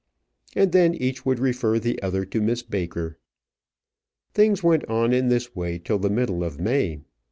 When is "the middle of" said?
5.99-6.59